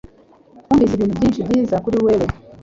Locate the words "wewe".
2.05-2.27